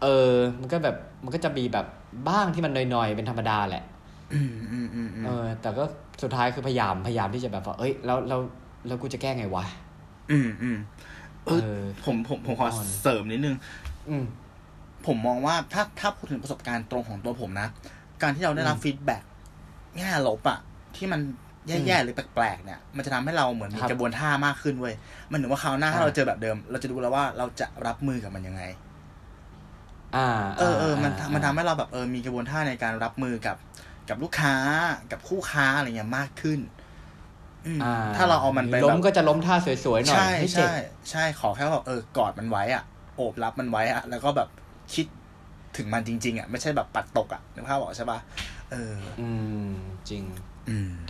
[0.02, 1.86] เออ มันก็แบบมันก็จะมีแบบ
[2.28, 3.84] บ้างที่มันน้อยๆ เป็นธรรมดาแหละ
[5.26, 5.84] เออ แต่ก็
[6.22, 8.40] สุดท้ายคือพยายามพยายามที่จะแบบว่าเอ้ยแล้วแล้ว
[8.86, 9.64] แล้วกูจะแก้ไงวะ
[10.30, 10.78] อืมอืม
[11.44, 12.68] เออผมผมผมขอ
[13.02, 13.56] เสริมนิดนึง
[14.08, 14.24] อืม
[15.06, 17.68] ผมมองว่าถ้าถ้าพูดถึงประสบการณ์ตรงของตัวผมนะ
[18.22, 19.22] การที่เราได้รับฟีดแบ็ก
[19.96, 20.58] แง่ลบอะ
[20.96, 21.20] ที่มัน
[21.68, 24.94] แย่ๆหรือแปลกๆเนี่ย มันจะทำให้เราเหมือนมีกระบวนท่ามากขึ้นเว้ย
[25.30, 28.62] มันถึงว่าคราวหน้าถ้าเราเจอแบบเดิม เราจะดูแล้วว่าเราจะรับมือกับมันยังไง
[30.16, 33.56] อ่าเออเออมันมันทำให้เราแบบเออมีกระบวนท่าในการรับมือกับ
[34.08, 34.54] กับลูกค้า
[35.12, 36.60] กับคู่ค้าอะไรเงี้ยมากขึ้น
[38.16, 40.72] ถ้าเราเอามันไปล้มก็จะล้มท่าสวยๆหน่อยใช่ใช่
[41.10, 42.82] ใช่ขอแค่แบบเออกอดมันไว้อะ
[43.16, 44.48] โอบรับมันไว้อะ แล้วก็แบบ
[44.94, 45.06] คิด
[45.76, 48.18] ถึงมันจริง ๆ อะ ไม่ใช่แบบปัดตกอะนึกภาพบอกใช่ปะ
[48.70, 49.28] เออ อื
[49.66, 49.70] ม
[50.10, 50.24] จริง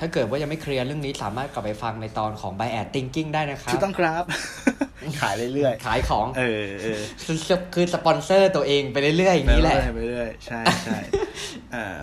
[0.00, 4.24] ถ้าเกิดว่ายังไม่เคลียร์เรื่องนี้สามารถกลับไปฟังในตอนของ By Ad Thinking ได้นะครับถูกต้องครับ
[5.20, 7.36] ขายเรื่อยๆ ขายของ เออเออคือ
[7.74, 10.98] คือสปอนเซอร์ตัวเองไปเรื่อยๆอย่างนี้แหละ ไปเรื่อยใช่ใช่
[11.74, 11.96] อ่า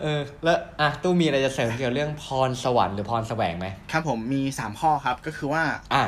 [0.00, 5.62] เออแล้วอะตู้มีอะไรจะเสริมเกี่ยวกับเรื่องพรสวรรค์หรือพรแสวงไหมครับผมมีสามข้อครับก็คือว่า
[5.94, 6.04] อ่า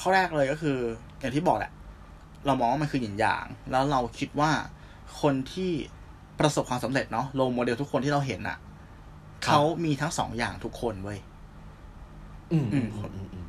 [0.00, 0.76] ข้อแรกเลยก็คือ
[1.20, 1.72] อย่างที่บอกแหละ
[2.46, 4.50] เรามองว่ามันคือหยินหยาง แล้วเราคิดว่า
[5.20, 5.72] คนที่
[6.40, 8.58] ประสบความสำเร็จเนาะ role model ทุกคนที่เราเห็นอะ
[9.44, 11.18] เขามีทั้งสองอย่างทุกคนเว้ย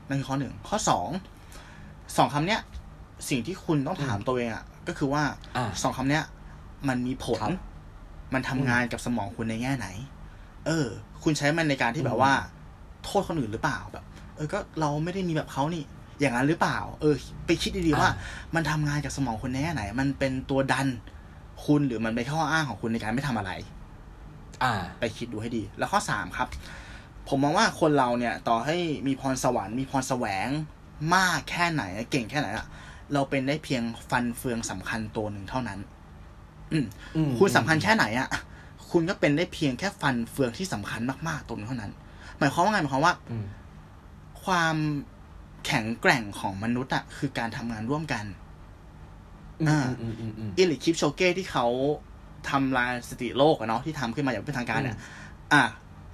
[0.10, 1.10] นั่นคือข้อหนึ่งข้อสอง
[2.18, 2.62] สองคำเนี้ย
[3.30, 5.24] สิ่งที่คุณต้องถามตัวเองอะก็คือว่า
[5.82, 6.24] สองคำเนี้ย
[6.88, 7.42] มันมีผล
[8.34, 9.88] มันทำงานกับสมองคุณในแง่ไหน
[10.66, 10.88] เออ
[11.24, 12.34] คุณใช้มันในการที่แบบว่า
[13.04, 15.84] โทษคนอื่นหรือเปล่าแบบ เออก็เราไม่ได้มีแบบเขานี่
[16.20, 18.10] อย่างนั้นหรือเปล่า เออ ไปคิดดีๆว่า
[18.56, 20.88] มันทำงานกับสมองคุณในแง่ไหน มันเป็นตัวดัน
[21.66, 23.52] คุณหรือมันเป็นข้ออ้างของคุณในการไม่ทำอะไร
[24.64, 26.48] อ่า ไปคิดดูให้ดี แล้วข้อสามครับ
[27.28, 30.50] ผมมองว่าคนเราเนี่ย ต่อให้มีพรสวรรค์มีพรแสวง
[31.16, 32.66] มากแค่ไหนเก่งแค่ไหนอะ
[33.14, 35.80] เราเป็นได้เพียงฟันเฟืองสำคัญตัวหนึ่งเท่านั้น
[36.72, 36.86] อืม
[37.38, 38.30] คุณสำคัญแค่ไหนอะ
[38.92, 41.92] คุณก็เป็นได้เพียงแค่ฟันเฟืองที่สำคัญมากๆตัวนึงเท่านั้น
[42.38, 43.14] หมายความว่าไงหมายความว่า
[44.44, 44.76] ความ
[45.66, 48.26] แข็งแกร่งของมนุษย์อะคือการทำงานร่วมกัน
[49.68, 49.88] อ่า
[50.58, 51.68] อิลิคิปโชเก้ที่เขา
[52.50, 54.98] ทำลายสถิติโลกอะเนาะที่ทำขึ้นมาอย่างเป็นทางการเนี่ย
[55.54, 55.64] อะ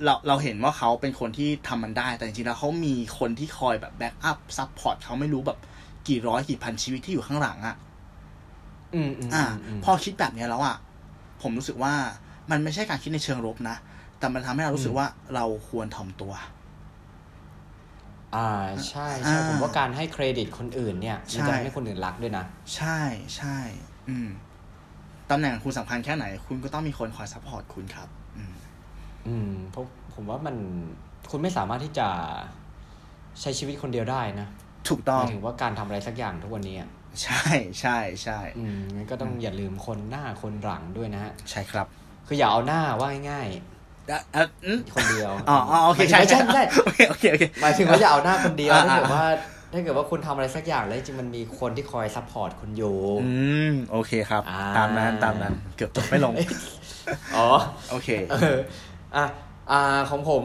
[0.04, 5.58] เราเราเห็นว่าเขาเป็นคนที่ทำมันได้ แต่จริงๆแล้วเขามีคนที่คอยแบบ backup support เขาไม่รู้แบบ
[6.08, 7.76] กี่ร้อยกี่พันชีวิตที่อยู่ข้างหลังอะ
[8.96, 10.76] อืมอืมอ่าอืมพอคิดแบบเนี้ยแล้วอะ
[11.42, 11.94] ผมรู้สึกว่า
[12.52, 13.76] มันไม่ใช่การคิดในเชิงลบนะ
[14.20, 16.34] แต่มันทำให้เรารู้สึกว่าเราควรถ่อมตัว
[18.36, 18.50] อ่า
[18.90, 23.00] ใช่ใช่อ่าผมว่าการให้เครดิตคนอื่นเนี่ยมันใช่จะทำให้คนอื่นรักด้วยนะ ใช่
[23.38, 23.58] ใช่
[24.10, 24.30] อืม
[25.32, 28.08] ตำแหน่งคุณสำคัญแค่ไหน คุณก็ต้องมีคนคอย support คุณครับ
[28.38, 28.56] อืม
[29.28, 30.56] อืมเพราะผมว่ามัน
[31.32, 32.08] คุณไม่สามารถที่จะ
[33.42, 34.48] ใช้ชีวิตคนเดียวได้นะ
[34.90, 36.90] ถูกต้องมายถึงว่าการทำอะไรสักอย่างทุกวันนี้อะ
[37.24, 37.44] ใช่
[37.82, 41.88] ใช่ใช่อืมงั้นก็ต้องอย่าลืมคนหน้าคนหลังด้วยนะฮะใช่ครับ
[42.28, 43.48] คืออย่าเอาหน้าว่าง่าย
[44.12, 49.26] อะอะอืมๆคนเดียว อ๋ออ๋อโอเคหมายถึงใช่ไม่ใช่ไม่ใช่โอเค โอเค โอเค หมายถึงว่าอย่าเอาหน้าคนเดียวอ่าถ้าเกิดอ่าว่า
[49.74, 53.30] ถ้าเกิดว่าคุณทำอะไรสักอย่างแล้วจริงๆมันมีคนที่คอย support คุณอยู่ อื
[53.72, 56.34] มโอเคครับอ่าตามนั้น ตามนั้น เกือบจบไม่ลง
[57.36, 57.48] อ๋อ
[57.92, 58.10] โอเค
[58.42, 59.26] เอออะ
[59.72, 60.44] อ่าของผม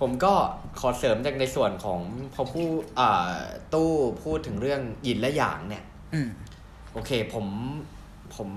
[0.00, 0.34] ผมก็
[0.80, 2.00] ขอเสริมจากในส่วนของ
[2.34, 2.66] พอผู้
[2.98, 3.34] อ่า
[3.74, 3.90] ตู้
[4.24, 6.28] พูดถึงเรื่องหยินและหยางเนี่ยอืม
[6.92, 7.46] โอเค ผม
[8.36, 8.48] ผม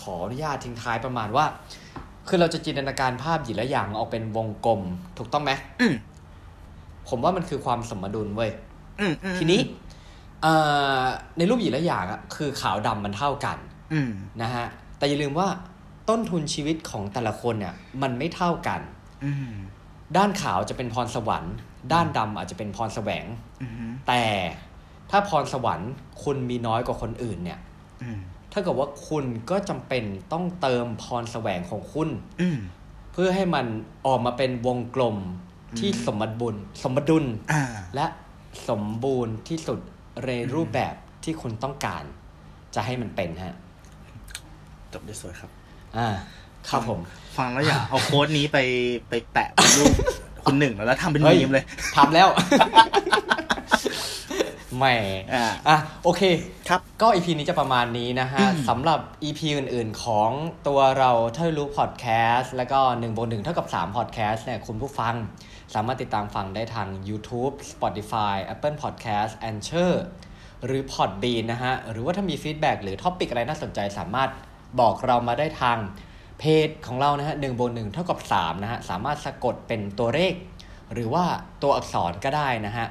[0.00, 1.44] ขออนุญาตทิ้งท้ายประมาณว่า
[2.28, 4.80] คือเราจะจินตนาการภาพหยินและหยางออกเป็นวงกลม
[5.18, 5.94] ถูกต้องไหมอืม
[7.08, 8.50] ผมว่ามันคือความสมดุลเว้ย
[9.00, 9.60] อืมอืมทีนี้
[10.42, 10.54] เอ่
[11.00, 11.02] อ
[11.38, 13.58] ในรูปหยินและหยางอะคือขาวดำมันเท่ากัน
[13.92, 14.10] อืม
[14.42, 14.66] นะฮะ
[14.98, 15.48] แต่อย่าลืมว่า
[16.08, 18.80] ต้นทุนชีวิตของแต่ละคนเนี่ยมันไม่เท่ากัน
[19.24, 19.52] อืม
[20.16, 21.54] ด้านขาวจะเป็นพรสวรรค์
[21.92, 23.26] ด้านดำอาจจะเป็นพรแสวง
[23.62, 24.22] อืมแต่
[25.10, 25.90] ถ้าพรสวรรค์
[26.22, 27.60] คุณมีน้อยกว่าคนอื่นเนี่ย
[28.02, 28.20] อืม
[28.52, 32.08] ถ้ากับว่าคุณก็จำเป็นต้องเติมพรแสวงของคุณ
[32.40, 32.58] อืม
[33.12, 33.66] เพื่อให้มัน
[34.06, 35.16] ออกมาเป็นวงกลม
[35.78, 37.62] ที่สมบูรณ์สมดุลอ่า
[37.94, 38.06] และ
[38.68, 39.80] สมบูรณ์ที่สุด
[40.26, 40.94] ในรูปแบบ
[41.24, 42.04] ที่คุณต้องการ
[42.74, 43.56] จะให้มันเป็นฮะ
[44.92, 45.50] จบได้สวยครับ
[45.98, 46.08] อ่า
[46.70, 47.00] ครับผม
[47.38, 48.58] ฟังแล้วอยากเอาโค้ดนี้ไป
[49.08, 49.94] ไปแปะเป็นรูป
[50.44, 51.64] คุณหนึ่งแล้วแล้วทำเป็นเฮ้ยมีมเลย
[51.96, 52.28] ทำแล้ว
[54.76, 54.84] แหม
[55.34, 56.22] อ่าอะโอเค
[56.68, 60.30] ครับก็ EP นี้จะประมาณนี้นะฮะอืมสำหรับ EP อื่น ๆ ของ
[60.66, 65.14] ตัวเราเท่ารู้พอดแคสต์แล้วก็1บน1เท่ากับ3พอดแคสต์เนี่ยคุณผู้ฟัง
[65.74, 69.92] สามารถติดตามฟังได้ทาง YouTube Spotify Apple Podcast Anchor
[70.66, 74.30] หรือ Podbean นะฮะ หรือว่าถ้ามี feedback หรือ topic อะไรน่าสนใจสามารถ
[74.80, 75.78] บอกเรามาได้ทาง
[76.38, 80.32] เพจของเรานะฮะหนึ่งบนหนึ่งเท่ากับ3นะฮะสามารถสะกดเป็นตัวเลข
[80.92, 81.24] หรือว่า
[81.62, 82.86] ตัวอักษรก็ได้นะฮะ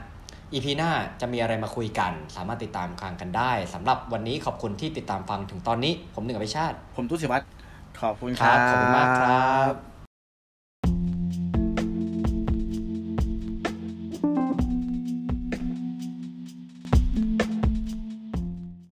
[0.54, 7.44] อีพีหน้าจะมีอะไรมาคุยกัน สามารถติดตามฟังกันได้สำหรับวันนี้ขอบคุณที่ติดตามฟังถึงตอนนี้ ผมหนึ่งอภิชาติ ผมตุ้ศิวัตร
[8.02, 9.97] ขอบคุณคครัรับบขอบคุณมากครับ